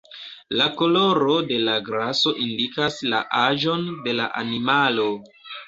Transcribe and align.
La 0.61 0.65
koloro 0.79 1.35
de 1.51 1.59
la 1.67 1.75
graso 1.91 2.35
indikas 2.47 2.99
la 3.13 3.21
aĝon 3.45 3.87
de 4.09 4.19
la 4.21 4.29
animalo. 4.45 5.09